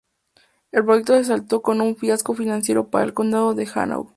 El 0.71 0.83
proyecto 0.83 1.13
se 1.15 1.25
saldó 1.25 1.61
con 1.61 1.79
un 1.79 1.95
fiasco 1.95 2.33
financiero 2.33 2.89
para 2.89 3.05
el 3.05 3.13
condado 3.13 3.53
de 3.53 3.69
Hanau. 3.71 4.09